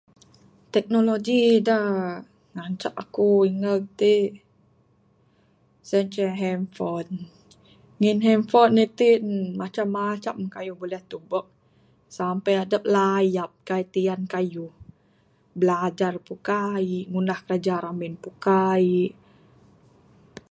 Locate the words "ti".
3.99-4.13